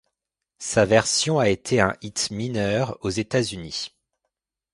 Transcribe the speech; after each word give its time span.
Sa 0.57 0.83
version 0.85 1.37
a 1.37 1.49
été 1.49 1.79
un 1.79 1.95
hit 2.01 2.31
mineur 2.31 2.97
aux 3.01 3.11
États-Unis. 3.11 3.95